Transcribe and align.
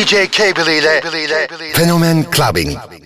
DJ 0.00 0.30
Cable 0.30 0.76
ile 0.76 1.02
Fenomen 1.74 2.24
Clubbing. 2.24 2.99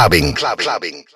Clubbing. 0.00 0.32
Clubbing. 0.32 1.09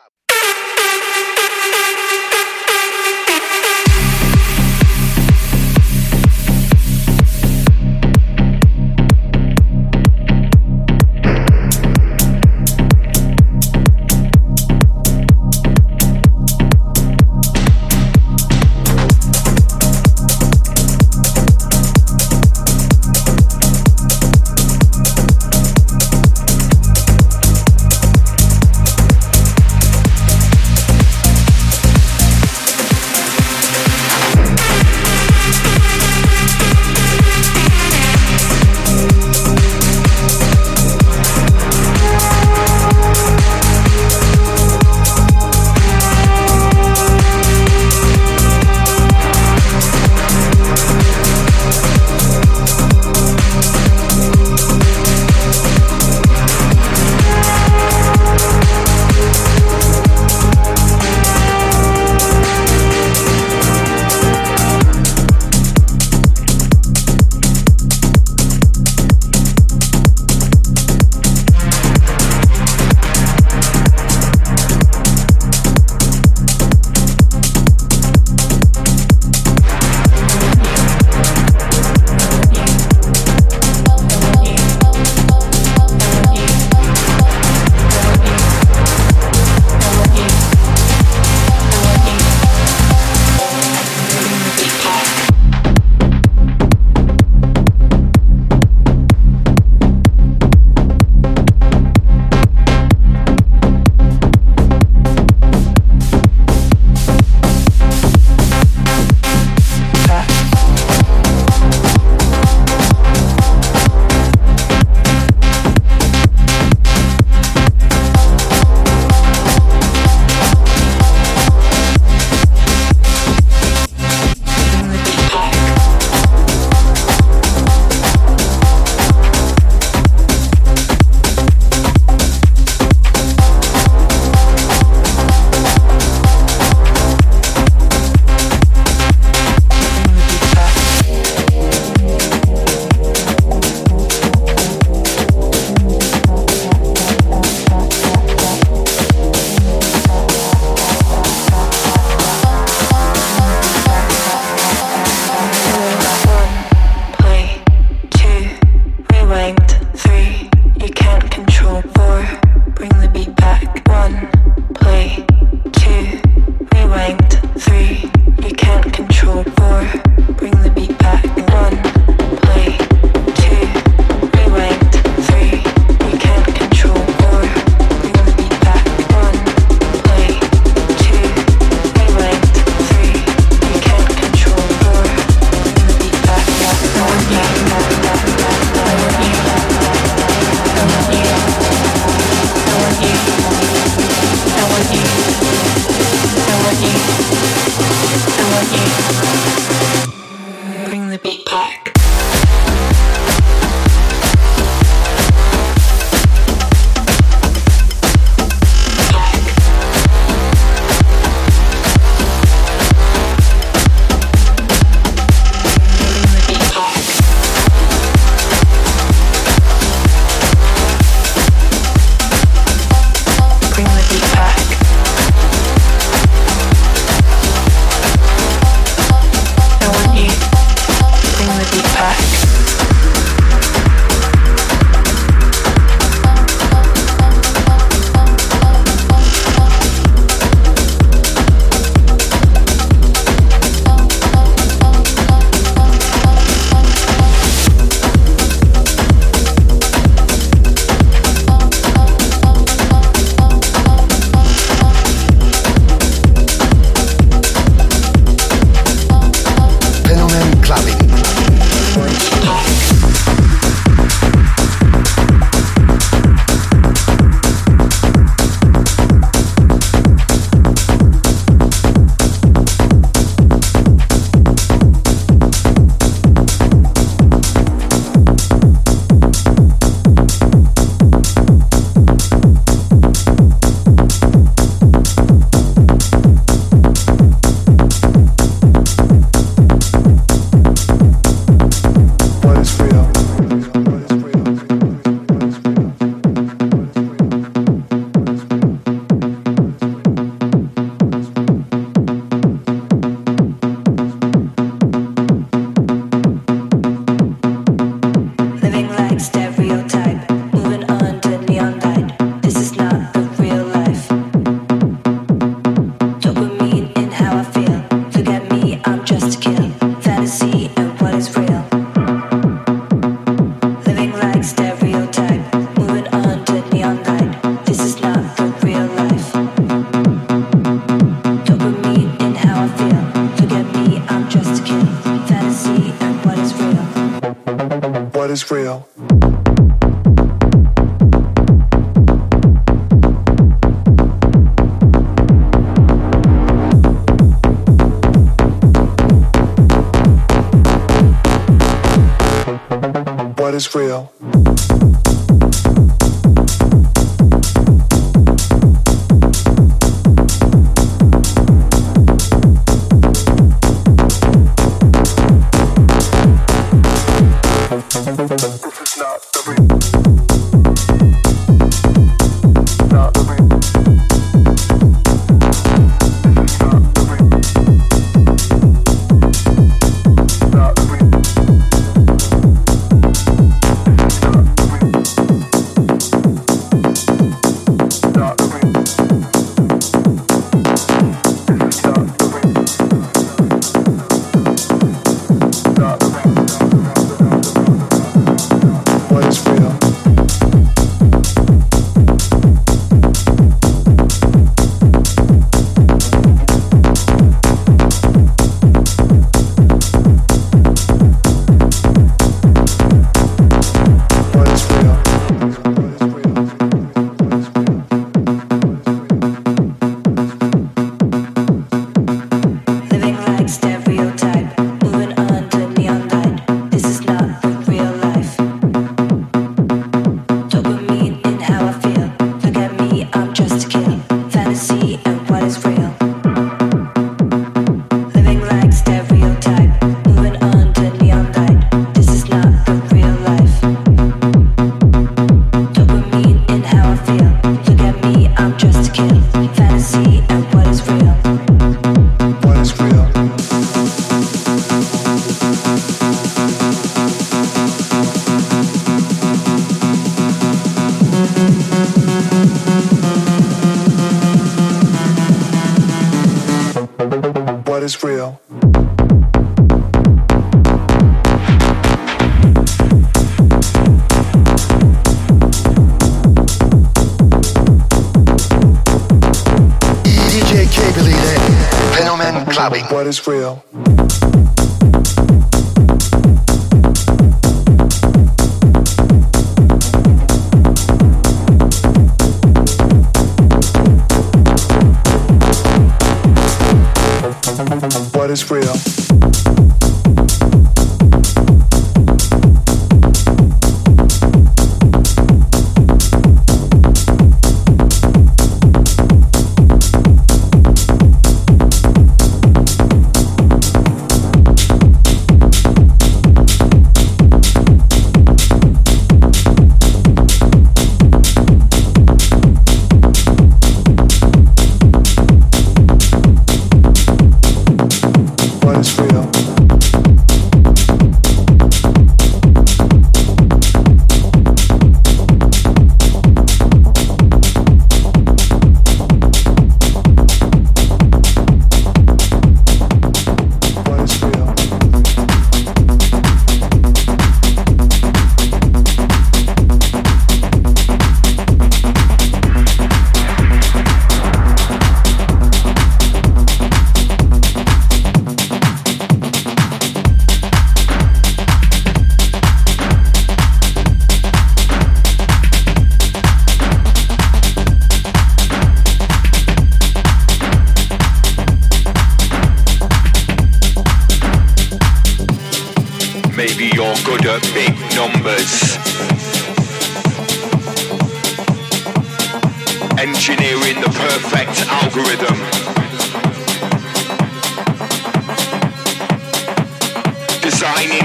What 482.90 483.06
is 483.06 483.26
real? 483.26 483.64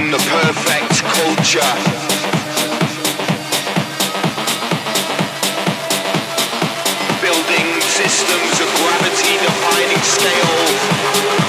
Designing 0.10 0.12
the 0.12 0.30
perfect 0.30 1.03
culture. 1.03 1.74
Building 7.22 7.82
systems 7.82 8.60
of 8.60 8.70
gravity 8.82 9.38
defining 9.38 10.01
scale. 10.01 10.66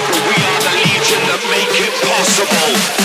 But 0.08 0.20
we 0.28 0.36
are 0.44 0.61
the 0.61 0.72
legion 0.76 1.20
that 1.28 1.42
make 1.50 1.72
it 1.80 1.94
possible. 2.04 2.99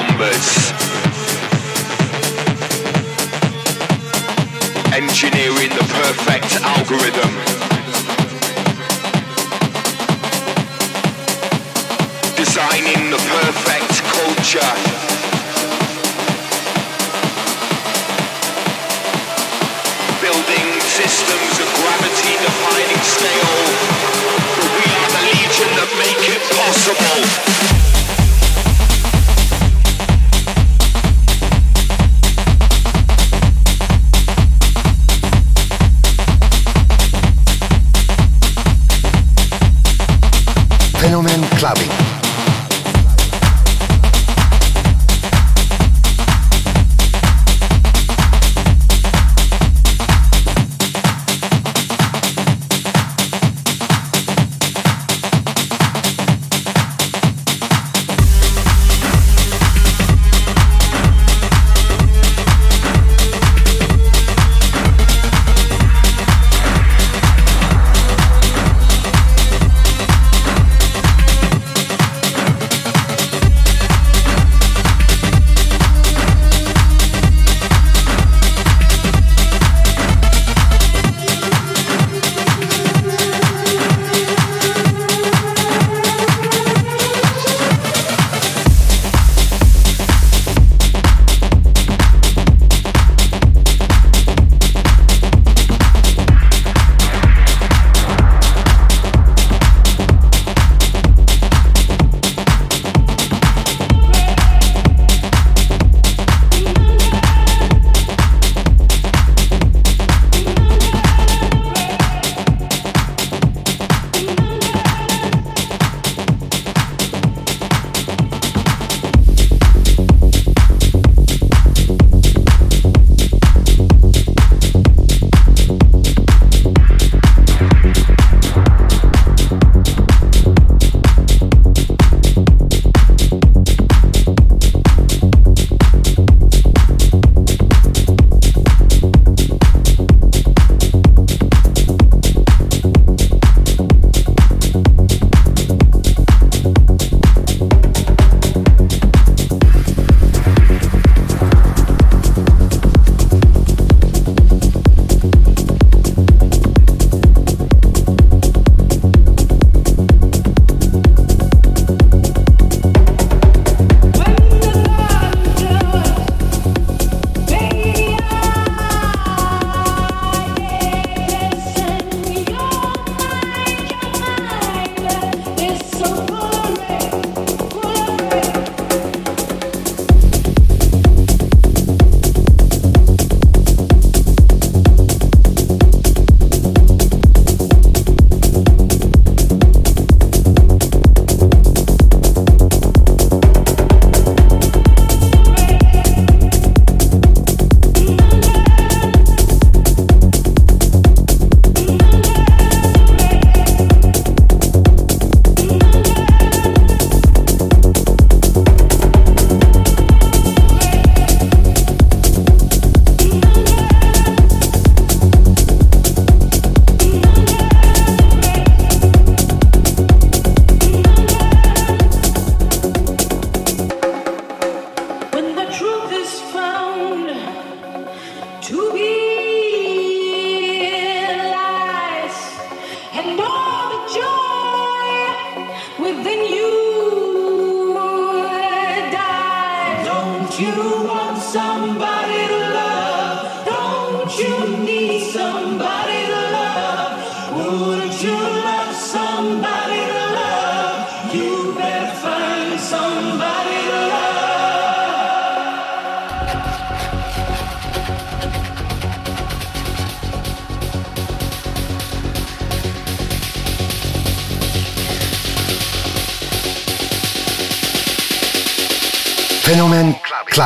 Numbers. 0.00 0.72
Engineering 4.94 5.72
the 5.78 5.86
perfect 5.98 6.50
algorithm. 6.62 7.32
Designing 12.36 13.10
the 13.10 13.18
perfect 13.18 14.02
culture. 14.14 15.17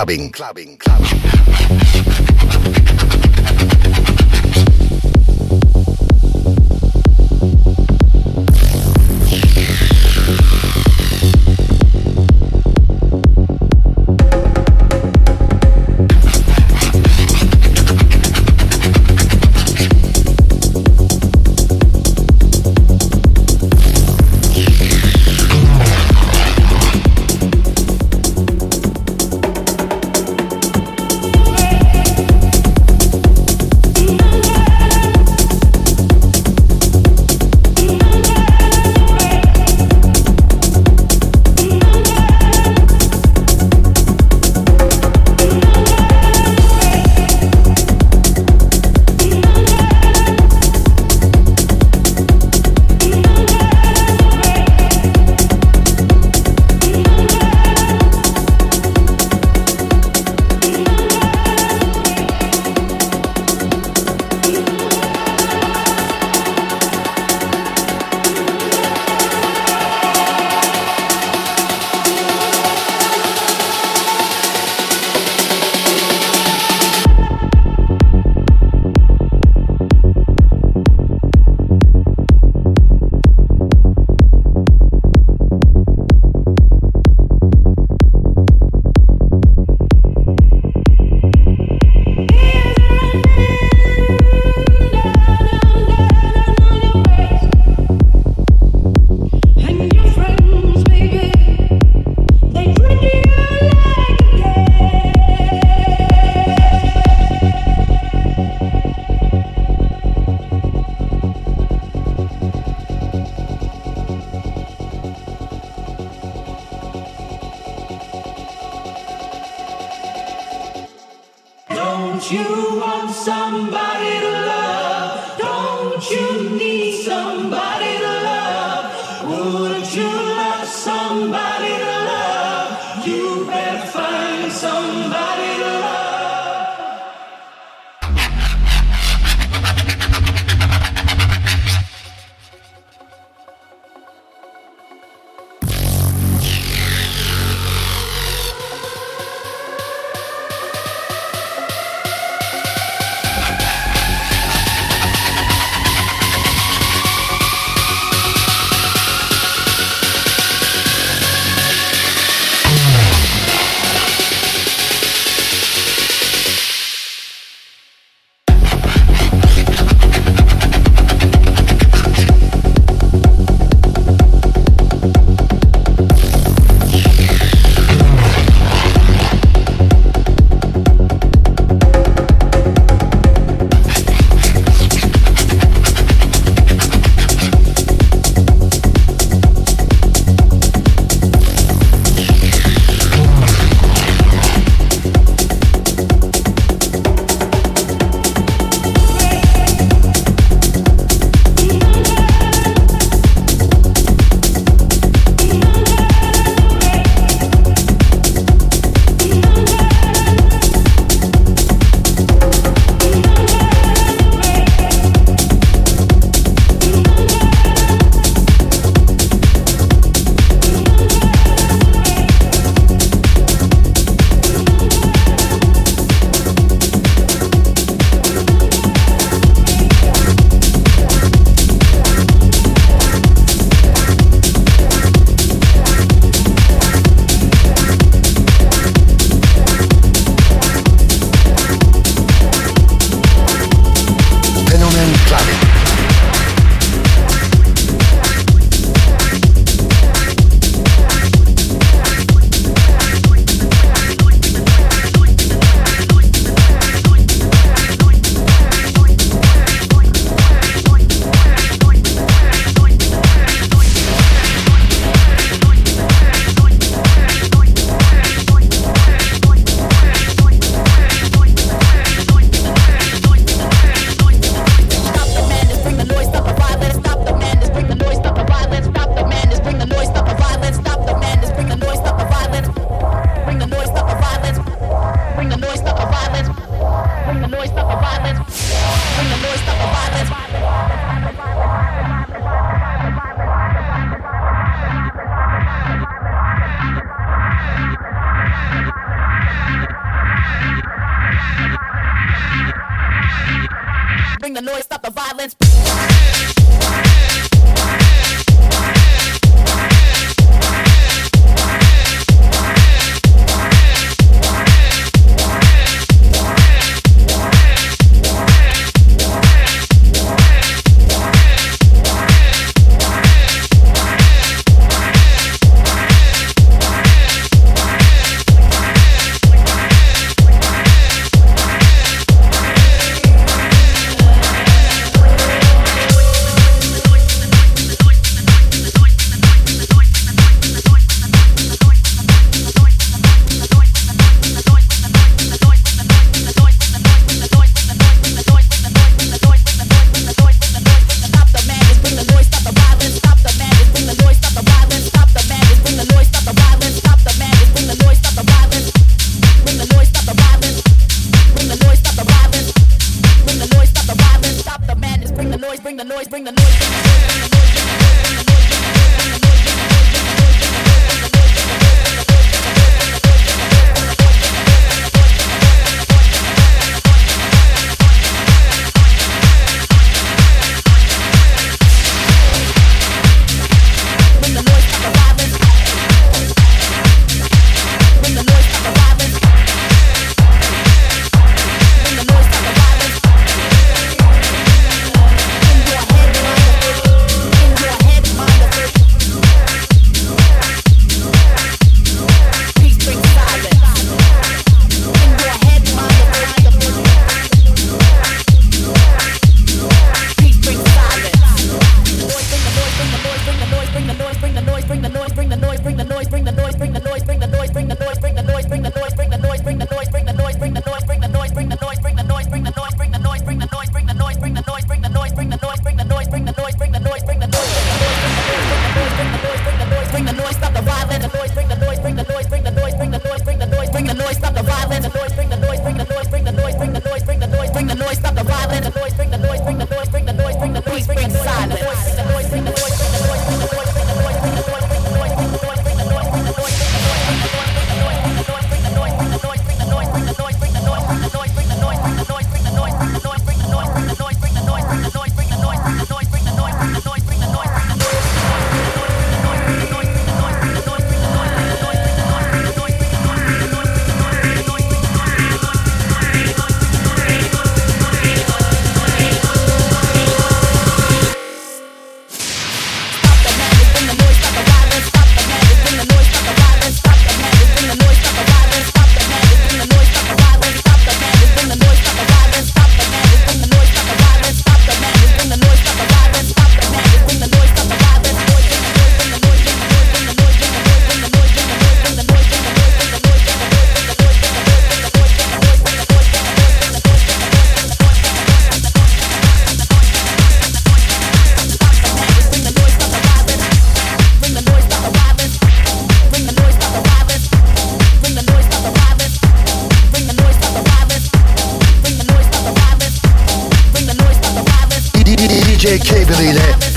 Clubbing. 0.03 0.33
Clubbing. 0.33 0.77
Clubbing. 0.79 1.22